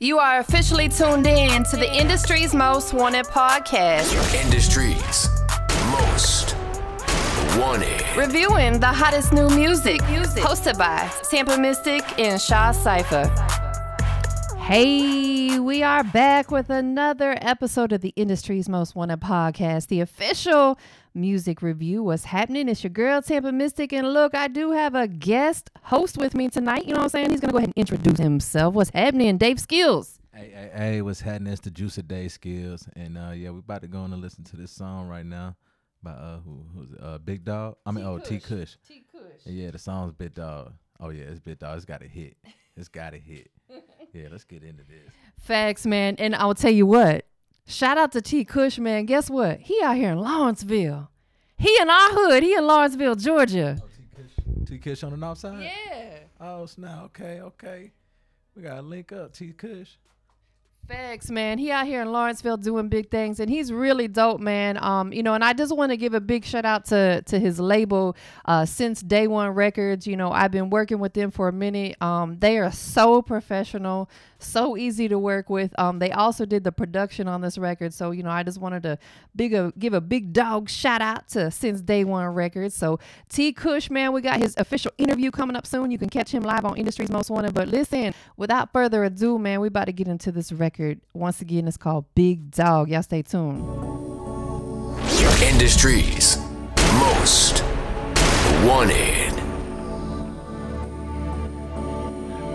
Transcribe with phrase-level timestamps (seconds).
[0.00, 5.28] You are officially tuned in to the industry's most wanted podcast, Industries
[5.90, 6.54] most
[7.58, 8.04] wanted.
[8.16, 13.47] reviewing the hottest new music, hosted by Tampa Mystic and Shaw Cypher.
[14.68, 20.78] Hey, we are back with another episode of the industry's most wanted podcast, the official
[21.14, 22.02] music review.
[22.02, 22.68] What's happening?
[22.68, 26.50] It's your girl Tampa Mystic, and look, I do have a guest host with me
[26.50, 26.84] tonight.
[26.84, 27.30] You know what I'm saying?
[27.30, 28.74] He's gonna go ahead and introduce himself.
[28.74, 29.38] What's happening?
[29.38, 30.20] Dave Skills.
[30.34, 31.54] Hey, hey, hey, what's happening?
[31.54, 34.20] It's the Juice of Day Skills, and uh, yeah, we're about to go on and
[34.20, 35.56] listen to this song right now
[36.02, 36.98] by uh, who, who's it?
[37.02, 37.76] Uh, Big Dog.
[37.86, 38.76] I mean, oh, T Kush.
[38.86, 39.46] T Kush.
[39.46, 40.74] Yeah, the song's Big Dog.
[41.00, 41.74] Oh yeah, it's Big Dog.
[41.78, 42.36] It's got a hit.
[42.76, 43.50] It's got a hit.
[44.12, 45.12] Yeah, let's get into this.
[45.38, 46.16] Facts, man.
[46.18, 47.24] And I'll tell you what.
[47.66, 49.04] Shout out to T Kush, man.
[49.04, 49.60] Guess what?
[49.60, 51.10] He out here in Lawrenceville.
[51.56, 52.42] He in our hood.
[52.42, 53.78] He in Lawrenceville, Georgia.
[53.80, 54.66] Oh, T Kush.
[54.66, 55.62] T Kush on the north side.
[55.62, 56.18] Yeah.
[56.40, 57.04] Oh snap.
[57.06, 57.92] Okay, okay.
[58.56, 59.34] We gotta link up.
[59.34, 59.96] T Kush.
[60.88, 61.58] Facts, man.
[61.58, 64.82] He out here in Lawrenceville doing big things, and he's really dope, man.
[64.82, 67.38] Um, you know, and I just want to give a big shout out to to
[67.38, 70.06] his label, uh, since Day One Records.
[70.06, 72.00] You know, I've been working with them for a minute.
[72.00, 75.78] Um, they are so professional, so easy to work with.
[75.78, 78.82] Um, they also did the production on this record, so you know, I just wanted
[78.84, 78.98] to
[79.36, 82.74] big a, give a big dog shout out to Since Day One Records.
[82.74, 85.90] So T Kush, man, we got his official interview coming up soon.
[85.90, 87.52] You can catch him live on Industry's Most Wanted.
[87.52, 90.77] But listen, without further ado, man, we about to get into this record.
[91.12, 92.88] Once again, it's called Big Dog.
[92.88, 93.64] Y'all stay tuned.
[95.42, 96.38] Industries
[97.00, 97.64] most
[98.64, 99.34] wanted.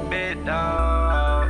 [0.09, 1.49] Big dog.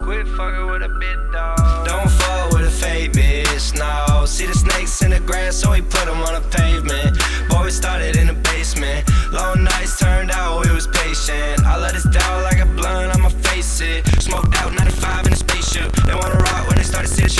[0.00, 1.61] Quit fucking with a big dog.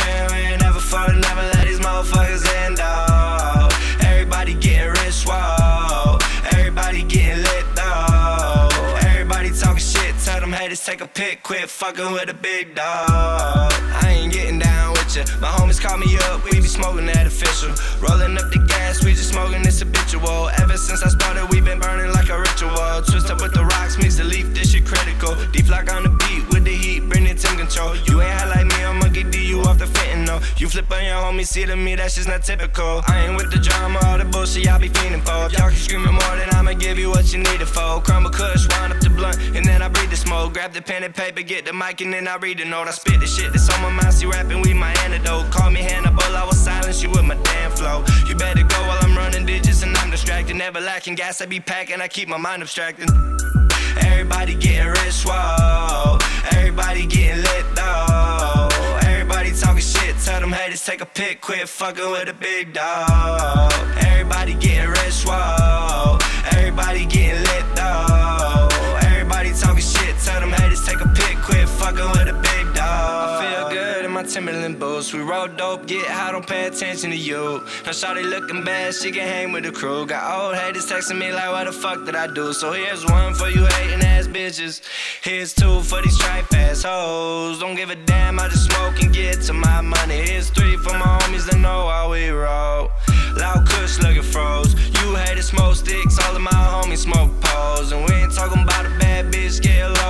[0.02, 0.34] See.
[0.34, 3.72] We ain't never fun, never let these motherfuckers end up.
[4.04, 6.18] Everybody getting rich, whoa.
[6.52, 8.68] Everybody getting lit, though.
[9.08, 13.72] Everybody talking shit, tell them haters take a pic, quit fucking with a big dog.
[14.02, 15.24] I ain't getting down with ya.
[15.40, 17.70] My homies call me up, we be smoking that official.
[18.00, 20.48] Rolling up the gas, we just smoking this habitual.
[20.60, 23.02] Ever since I started, we been burning like a ritual.
[23.02, 25.36] Twist up with the rocks, mix the leaf, this shit critical.
[25.52, 26.31] Deep lock on the beat
[30.62, 33.02] You flip on your homie, see to me, that's just not typical.
[33.08, 35.46] I ain't with the drama, all the bullshit y'all be fiending for.
[35.46, 38.00] If y'all can screaming more, then I'ma give you what you need it for.
[38.00, 40.52] Crumble kush, wind up the blunt, and then I breathe the smoke.
[40.52, 42.86] Grab the pen and paper, get the mic, and then I read the note.
[42.86, 45.50] I spit the shit that's on my mind, see rapping, with my antidote.
[45.50, 48.04] Call me Hannibal, I will silence you with my damn flow.
[48.28, 50.54] You better go while I'm running digits and I'm distracted.
[50.54, 53.10] Never lacking gas, I be packing, I keep my mind abstracted.
[53.96, 55.61] Everybody getting rich, whoa.
[60.92, 63.72] Take a pic, quit fucking with a big dog.
[63.96, 66.18] Everybody getting rich, whoa.
[66.50, 67.81] Everybody getting lit, though.
[74.32, 75.12] Timberland boots.
[75.12, 77.60] We roll dope, get high, don't pay attention to you.
[77.84, 80.06] Now shawty looking bad, she can hang with the crew.
[80.06, 82.54] Got old haters texting me like, what the fuck did I do?
[82.54, 84.80] So here's one for you hating ass bitches.
[85.22, 87.60] Here's two for these stripe ass hoes.
[87.60, 90.22] Don't give a damn, I just smoke and get to my money.
[90.22, 92.90] Here's three for my homies that know how we roll.
[93.36, 94.72] Loud kush looking froze.
[95.02, 97.92] You haters smoke sticks, all of my homies smoke poles.
[97.92, 100.01] And we ain't talking about a bad bitch, get.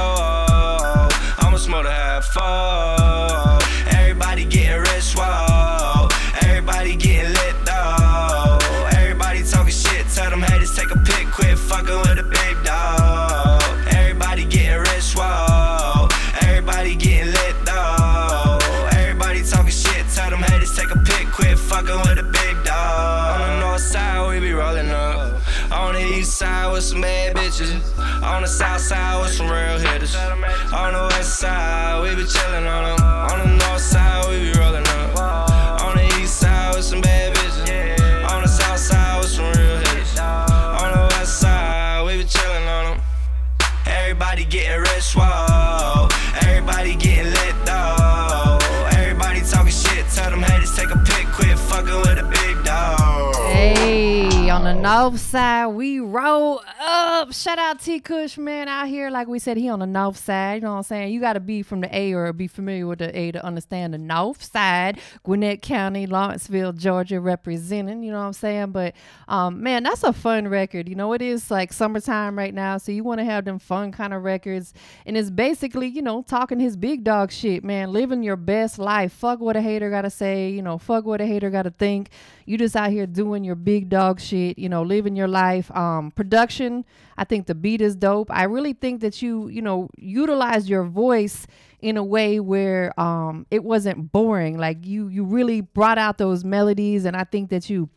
[21.82, 23.41] Fucking with a big dog.
[23.41, 25.41] On the north side, we be rolling up.
[25.73, 27.81] On the east side with some bad bitches.
[28.23, 30.14] On the south side with some real hitters.
[30.14, 33.06] On the west side, we be chillin' on them.
[33.06, 34.81] On the north side, we be rolling
[54.82, 57.32] north side, we roll up.
[57.32, 59.11] Shout out T Kush, man, out here.
[59.11, 60.56] Like we said, he on the north side.
[60.56, 61.12] You know what I'm saying?
[61.12, 63.94] You got to be from the A or be familiar with the A to understand
[63.94, 64.99] the north side.
[65.23, 68.02] Gwinnett County, Lawrenceville, Georgia, representing.
[68.02, 68.73] You know what I'm saying?
[68.73, 68.94] But
[69.29, 70.88] um, man, that's a fun record.
[70.88, 73.93] You know, it is like summertime right now, so you want to have them fun
[73.93, 74.75] kind of records.
[75.06, 79.12] And it's basically, you know, talking his big dog shit, man, living your best life.
[79.12, 80.50] Fuck what a hater gotta say.
[80.50, 82.11] You know, fuck what a hater gotta think.
[82.46, 85.70] You just out here doing your big dog shit, you know, living your life.
[85.76, 86.86] Um, production,
[87.19, 88.30] I think the beat is dope.
[88.30, 91.46] I really think that you, you know, utilize your voice
[91.80, 94.56] in a way where um it wasn't boring.
[94.56, 97.90] Like you you really brought out those melodies and I think that you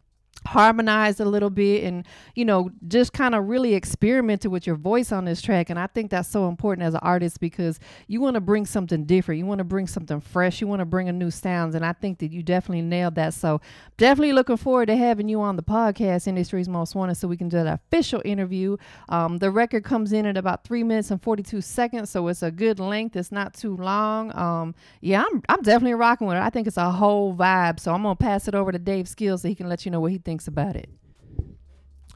[0.47, 2.05] harmonized a little bit and
[2.35, 5.69] you know just kind of really experimented with your voice on this track.
[5.69, 9.05] And i think that's so important as an artist because you want to bring something
[9.05, 9.39] different.
[9.39, 10.61] You want to bring something fresh.
[10.61, 11.75] You want to bring a new sounds.
[11.75, 13.33] And i think that you definitely nailed that.
[13.33, 13.61] So
[13.97, 17.49] definitely looking forward to having you on the podcast industry's most wanted so we can
[17.49, 18.77] do that official interview.
[19.09, 22.51] Um, the record comes in at about three minutes and 42 seconds so it's a
[22.51, 23.15] good length.
[23.15, 24.35] It's not too long.
[24.37, 26.43] Um, yeah I'm, I'm definitely rocking with it.
[26.43, 27.79] I think it's a whole vibe.
[27.79, 29.99] So i'm gonna pass it over to dave skills so he can let you know
[29.99, 30.89] what he thinks about it.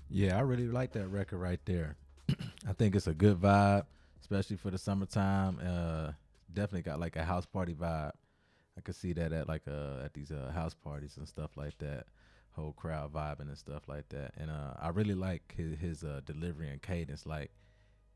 [0.09, 1.95] Yeah, I really like that record right there.
[2.67, 3.85] I think it's a good vibe,
[4.19, 5.59] especially for the summertime.
[5.63, 6.11] Uh,
[6.53, 8.11] definitely got like a house party vibe.
[8.77, 11.77] I could see that at like uh at these uh house parties and stuff like
[11.79, 12.05] that.
[12.51, 14.33] Whole crowd vibing and stuff like that.
[14.37, 17.25] And uh I really like his his uh delivery and cadence.
[17.25, 17.51] Like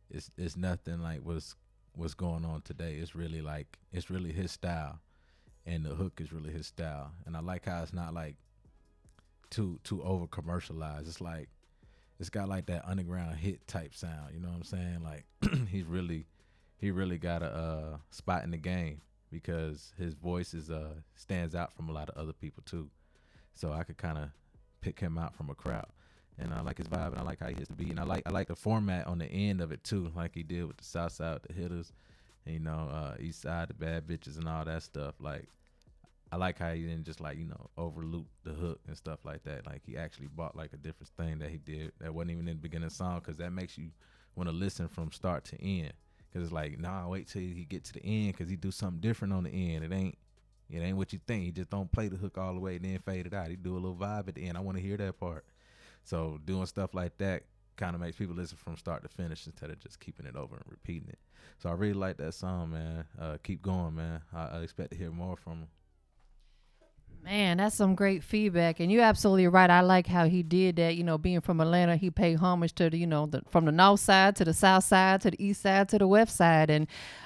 [0.10, 1.56] it's it's nothing like what's
[1.96, 2.96] what's going on today.
[2.96, 5.00] It's really like it's really his style.
[5.66, 7.12] And the hook is really his style.
[7.26, 8.36] And I like how it's not like
[9.54, 11.08] too too over commercialized.
[11.08, 11.48] It's like
[12.20, 14.34] it's got like that underground hit type sound.
[14.34, 15.04] You know what I'm saying?
[15.04, 15.26] Like
[15.70, 16.26] he's really
[16.78, 19.02] he really got a uh, spot in the game
[19.32, 22.90] because his voice is uh stands out from a lot of other people too.
[23.54, 24.30] So I could kind of
[24.82, 25.88] pick him out from a crowd.
[26.40, 28.06] And I like his vibe, and I like how he hits the beat, and I
[28.06, 30.78] like I like the format on the end of it too, like he did with
[30.78, 31.94] the South Side, the hitters,
[32.48, 35.14] you know, uh, East Side, the bad bitches, and all that stuff.
[35.20, 35.48] Like
[36.34, 39.44] I like how he didn't just like you know overloop the hook and stuff like
[39.44, 39.68] that.
[39.68, 42.56] Like he actually bought like a different thing that he did that wasn't even in
[42.56, 43.92] the beginning the song because that makes you
[44.36, 45.94] want to listen from start to end.
[46.34, 49.00] Cause it's like nah, wait till he get to the end because he do something
[49.00, 49.84] different on the end.
[49.84, 50.18] It ain't
[50.72, 51.44] it ain't what you think.
[51.44, 53.50] He just don't play the hook all the way and then fade it out.
[53.50, 54.58] He do a little vibe at the end.
[54.58, 55.46] I want to hear that part.
[56.04, 57.44] So doing stuff like that
[57.76, 60.56] kind of makes people listen from start to finish instead of just keeping it over
[60.56, 61.20] and repeating it.
[61.60, 63.06] So I really like that song, man.
[63.22, 64.22] Uh, keep going, man.
[64.34, 65.68] I, I expect to hear more from him.
[67.34, 69.68] Man, that's some great feedback, and you're absolutely right.
[69.68, 70.96] I like how he did that.
[70.96, 73.72] You know, being from Atlanta, he paid homage to the, you know, the, from the
[73.72, 76.86] north side to the south side to the east side to the west side, and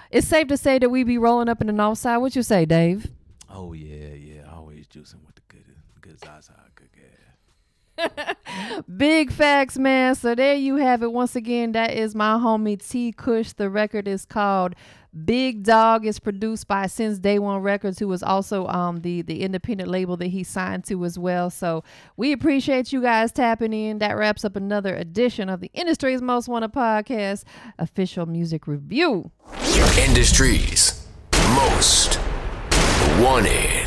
[0.09, 2.19] it's safe to say that we be rolling up in the north side.
[2.19, 3.12] What you say, Dave?
[3.50, 5.65] Oh yeah, yeah, always juicing with the good,
[6.00, 7.04] good Zaza, good gas.
[8.97, 10.15] Big facts, man.
[10.15, 11.11] So there you have it.
[11.11, 13.53] Once again, that is my homie T Kush.
[13.53, 14.75] The record is called
[15.25, 19.41] Big Dog It's produced by Since Day One Records, who was also um the the
[19.41, 21.49] independent label that he signed to as well.
[21.49, 21.83] So
[22.15, 23.99] we appreciate you guys tapping in.
[23.99, 27.44] That wraps up another edition of the Industry's Most Wanted Podcast
[27.79, 29.31] official music review.
[29.97, 31.07] Industries
[31.55, 32.19] Most
[33.19, 33.86] Wanted.